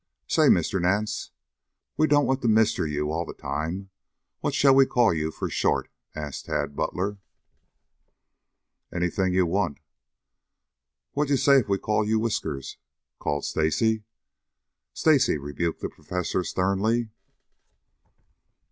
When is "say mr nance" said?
0.27-1.29